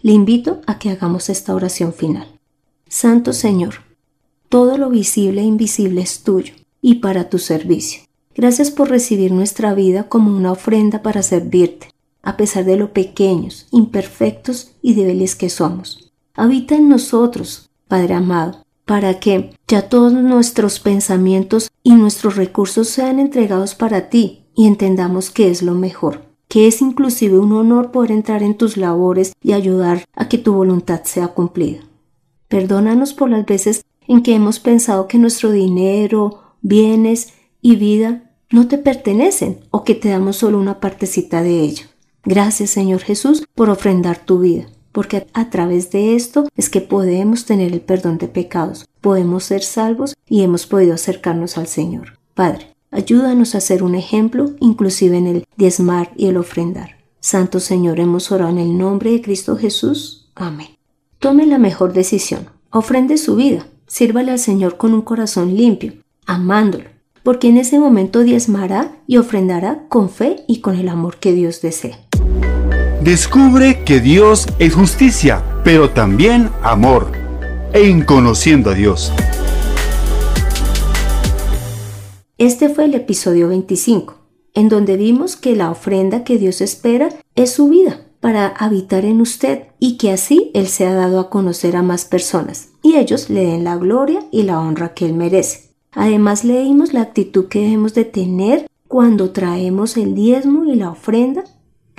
Le 0.01 0.11
invito 0.11 0.59
a 0.67 0.77
que 0.77 0.89
hagamos 0.89 1.29
esta 1.29 1.55
oración 1.55 1.93
final. 1.93 2.27
Santo 2.89 3.31
Señor, 3.31 3.75
todo 4.49 4.77
lo 4.77 4.89
visible 4.89 5.39
e 5.39 5.45
invisible 5.45 6.01
es 6.01 6.23
tuyo 6.23 6.53
y 6.81 6.95
para 6.95 7.29
tu 7.29 7.39
servicio. 7.39 8.01
Gracias 8.35 8.71
por 8.71 8.89
recibir 8.89 9.31
nuestra 9.31 9.73
vida 9.73 10.09
como 10.09 10.35
una 10.35 10.51
ofrenda 10.51 11.01
para 11.01 11.23
servirte, 11.23 11.90
a 12.23 12.37
pesar 12.37 12.65
de 12.65 12.77
lo 12.77 12.93
pequeños, 12.93 13.67
imperfectos 13.71 14.71
y 14.81 14.93
débiles 14.93 15.35
que 15.35 15.49
somos. 15.49 16.11
Habita 16.33 16.75
en 16.75 16.89
nosotros, 16.89 17.69
Padre 17.87 18.13
amado, 18.13 18.63
para 18.85 19.19
que 19.19 19.53
ya 19.67 19.89
todos 19.89 20.13
nuestros 20.13 20.79
pensamientos 20.79 21.69
y 21.83 21.93
nuestros 21.93 22.35
recursos 22.35 22.89
sean 22.89 23.19
entregados 23.19 23.75
para 23.75 24.09
ti 24.09 24.45
y 24.55 24.67
entendamos 24.67 25.29
que 25.29 25.49
es 25.49 25.61
lo 25.61 25.73
mejor, 25.73 26.23
que 26.47 26.67
es 26.67 26.81
inclusive 26.81 27.39
un 27.39 27.53
honor 27.53 27.91
poder 27.91 28.11
entrar 28.11 28.43
en 28.43 28.57
tus 28.57 28.77
labores 28.77 29.33
y 29.41 29.53
ayudar 29.53 30.05
a 30.13 30.27
que 30.27 30.37
tu 30.37 30.53
voluntad 30.53 31.03
sea 31.03 31.29
cumplida. 31.29 31.79
Perdónanos 32.47 33.13
por 33.13 33.29
las 33.29 33.45
veces 33.45 33.85
en 34.07 34.23
que 34.23 34.35
hemos 34.35 34.59
pensado 34.59 35.07
que 35.07 35.17
nuestro 35.17 35.51
dinero, 35.51 36.41
bienes 36.61 37.33
y 37.61 37.77
vida 37.77 38.31
no 38.49 38.67
te 38.67 38.77
pertenecen 38.77 39.59
o 39.71 39.85
que 39.85 39.95
te 39.95 40.09
damos 40.09 40.37
solo 40.37 40.59
una 40.59 40.81
partecita 40.81 41.41
de 41.41 41.61
ello. 41.61 41.85
Gracias 42.23 42.69
Señor 42.69 43.01
Jesús 43.01 43.47
por 43.55 43.69
ofrendar 43.69 44.23
tu 44.23 44.39
vida, 44.39 44.67
porque 44.91 45.27
a 45.33 45.49
través 45.49 45.89
de 45.91 46.15
esto 46.15 46.47
es 46.55 46.69
que 46.69 46.81
podemos 46.81 47.45
tener 47.45 47.73
el 47.73 47.81
perdón 47.81 48.19
de 48.19 48.27
pecados, 48.27 48.87
podemos 49.01 49.43
ser 49.43 49.63
salvos 49.63 50.15
y 50.29 50.43
hemos 50.43 50.67
podido 50.67 50.93
acercarnos 50.93 51.57
al 51.57 51.67
Señor. 51.67 52.19
Padre, 52.35 52.75
ayúdanos 52.91 53.55
a 53.55 53.61
ser 53.61 53.81
un 53.81 53.95
ejemplo, 53.95 54.51
inclusive 54.59 55.17
en 55.17 55.27
el 55.27 55.45
diezmar 55.57 56.11
y 56.15 56.27
el 56.27 56.37
ofrendar. 56.37 56.97
Santo 57.19 57.59
Señor, 57.59 57.99
hemos 57.99 58.31
orado 58.31 58.51
en 58.51 58.59
el 58.59 58.77
nombre 58.77 59.11
de 59.11 59.21
Cristo 59.21 59.57
Jesús. 59.57 60.29
Amén. 60.35 60.69
Tome 61.19 61.45
la 61.45 61.57
mejor 61.57 61.93
decisión. 61.93 62.49
Ofrende 62.71 63.17
su 63.17 63.35
vida. 63.35 63.67
Sírvale 63.85 64.31
al 64.31 64.39
Señor 64.39 64.77
con 64.77 64.93
un 64.93 65.01
corazón 65.01 65.55
limpio, 65.55 65.93
amándolo, 66.25 66.85
porque 67.23 67.49
en 67.49 67.57
ese 67.57 67.77
momento 67.77 68.21
diezmará 68.21 68.95
y 69.05 69.17
ofrendará 69.17 69.85
con 69.89 70.09
fe 70.09 70.43
y 70.47 70.61
con 70.61 70.75
el 70.75 70.87
amor 70.87 71.17
que 71.17 71.33
Dios 71.33 71.61
desea. 71.61 71.99
Descubre 73.03 73.83
que 73.83 73.99
Dios 73.99 74.45
es 74.59 74.75
justicia, 74.75 75.43
pero 75.63 75.89
también 75.89 76.51
amor, 76.61 77.11
en 77.73 78.05
conociendo 78.05 78.69
a 78.69 78.75
Dios. 78.75 79.11
Este 82.37 82.69
fue 82.69 82.85
el 82.85 82.93
episodio 82.93 83.47
25, 83.47 84.13
en 84.53 84.69
donde 84.69 84.97
vimos 84.97 85.35
que 85.35 85.55
la 85.55 85.71
ofrenda 85.71 86.23
que 86.23 86.37
Dios 86.37 86.61
espera 86.61 87.09
es 87.33 87.51
su 87.51 87.69
vida 87.69 88.01
para 88.19 88.45
habitar 88.45 89.03
en 89.05 89.19
usted 89.19 89.63
y 89.79 89.97
que 89.97 90.11
así 90.11 90.51
Él 90.53 90.67
se 90.67 90.85
ha 90.85 90.93
dado 90.93 91.19
a 91.19 91.31
conocer 91.31 91.75
a 91.75 91.81
más 91.81 92.05
personas 92.05 92.69
y 92.83 92.97
ellos 92.97 93.31
le 93.31 93.45
den 93.45 93.63
la 93.63 93.77
gloria 93.77 94.23
y 94.31 94.43
la 94.43 94.59
honra 94.59 94.93
que 94.93 95.07
Él 95.07 95.15
merece. 95.15 95.71
Además 95.91 96.43
leímos 96.43 96.93
la 96.93 97.01
actitud 97.01 97.47
que 97.47 97.61
debemos 97.61 97.95
de 97.95 98.05
tener 98.05 98.69
cuando 98.87 99.31
traemos 99.31 99.97
el 99.97 100.13
diezmo 100.13 100.65
y 100.65 100.75
la 100.75 100.91
ofrenda 100.91 101.45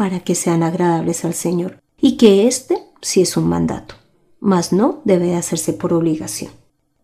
para 0.03 0.19
que 0.19 0.35
sean 0.35 0.65
agradables 0.65 1.25
al 1.25 1.33
Señor 1.33 1.81
y 1.97 2.17
que 2.17 2.49
este 2.49 2.79
sí 3.01 3.23
es 3.23 3.37
un 3.37 3.49
mandato, 3.49 3.95
mas 4.41 4.73
no 4.73 5.01
debe 5.05 5.27
de 5.27 5.37
hacerse 5.37 5.73
por 5.73 5.93
obligación. 5.93 6.51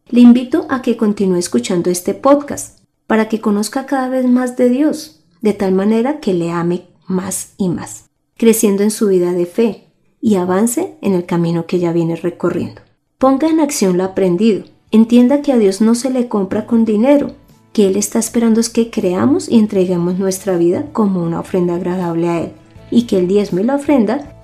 Le 0.08 0.18
invito 0.18 0.66
a 0.68 0.82
que 0.82 0.96
continúe 0.96 1.36
escuchando 1.36 1.90
este 1.90 2.14
podcast 2.14 2.80
para 3.06 3.28
que 3.28 3.40
conozca 3.40 3.86
cada 3.86 4.08
vez 4.08 4.26
más 4.26 4.56
de 4.56 4.68
Dios, 4.68 5.20
de 5.42 5.52
tal 5.52 5.74
manera 5.74 6.18
que 6.18 6.34
le 6.34 6.50
ame 6.50 6.88
más 7.06 7.50
y 7.56 7.68
más, 7.68 8.06
creciendo 8.36 8.82
en 8.82 8.90
su 8.90 9.06
vida 9.06 9.32
de 9.32 9.46
fe 9.46 9.84
y 10.20 10.34
avance 10.34 10.96
en 11.00 11.14
el 11.14 11.24
camino 11.24 11.66
que 11.66 11.78
ya 11.78 11.92
viene 11.92 12.16
recorriendo. 12.16 12.82
Ponga 13.16 13.48
en 13.48 13.60
acción 13.60 13.96
lo 13.96 14.02
aprendido 14.02 14.64
Entienda 14.90 15.40
que 15.42 15.52
a 15.52 15.58
Dios 15.58 15.80
no 15.80 15.94
se 15.94 16.10
le 16.10 16.26
compra 16.26 16.66
con 16.66 16.84
dinero, 16.84 17.30
que 17.72 17.86
Él 17.86 17.96
está 17.96 18.18
esperando 18.18 18.58
es 18.58 18.70
que 18.70 18.90
creamos 18.90 19.48
y 19.48 19.58
entreguemos 19.58 20.18
nuestra 20.18 20.56
vida 20.56 20.86
como 20.92 21.22
una 21.22 21.38
ofrenda 21.40 21.76
agradable 21.76 22.28
a 22.28 22.40
Él, 22.40 22.52
y 22.90 23.02
que 23.02 23.18
el 23.18 23.28
diezmo 23.28 23.60
y 23.60 23.64
la 23.64 23.76
ofrenda 23.76 24.34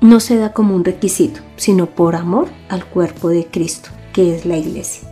no 0.00 0.20
se 0.20 0.36
da 0.36 0.52
como 0.52 0.74
un 0.74 0.84
requisito, 0.84 1.40
sino 1.56 1.86
por 1.86 2.16
amor 2.16 2.48
al 2.68 2.84
cuerpo 2.84 3.28
de 3.28 3.46
Cristo, 3.46 3.90
que 4.12 4.34
es 4.34 4.44
la 4.44 4.56
iglesia. 4.56 5.08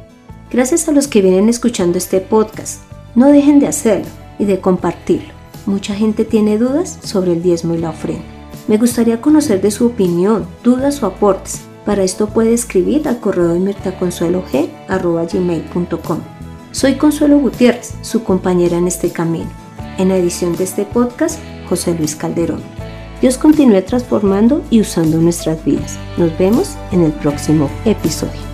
Gracias 0.51 0.88
a 0.88 0.93
los 0.93 1.09
que 1.09 1.23
vienen 1.23 1.49
escuchando 1.49 1.99
este 1.99 2.21
podcast, 2.21 2.83
no 3.14 3.29
dejen 3.29 3.59
de 3.59 3.69
hacerlo 3.69 4.07
y 4.38 4.45
de 4.45 4.61
compartirlo. 4.61 5.33
Mucha 5.67 5.95
gente 5.95 6.25
tiene 6.25 6.59
dudas 6.59 6.99
sobre 7.03 7.33
el 7.33 7.43
diezmo 7.43 7.75
y 7.75 7.79
la 7.79 7.90
ofrenda. 7.90 8.25
Me 8.69 8.79
gustaría 8.79 9.21
conocer 9.21 9.61
de 9.61 9.71
su 9.71 9.87
opinión, 9.87 10.47
dudas 10.62 11.03
o 11.03 11.07
aportes 11.07 11.62
para 11.85 12.05
esto 12.05 12.29
puede 12.29 12.55
escribir 12.55 13.09
al 13.09 13.19
correo 13.19 13.49
de 13.49 13.59
mirtaconsuelog.com. 13.59 16.21
Soy 16.71 16.95
Consuelo 16.95 17.38
Gutiérrez, 17.38 17.95
su 18.03 18.23
compañera 18.23 18.79
en 18.79 18.87
este 18.87 19.11
camino. 19.11 19.51
En 19.99 20.09
la 20.09 20.17
edición 20.17 20.57
de 20.57 20.62
este 20.64 20.85
podcast, 20.85 21.40
José 21.69 21.95
Luis 21.95 22.14
Calderón. 22.14 22.62
Dios 23.23 23.39
continúe 23.39 23.81
transformando 23.83 24.65
y 24.69 24.81
usando 24.81 25.17
nuestras 25.19 25.65
vidas. 25.65 25.97
Nos 26.17 26.37
vemos 26.39 26.77
en 26.91 27.05
el 27.05 27.13
próximo 27.13 27.71
episodio. 27.85 28.52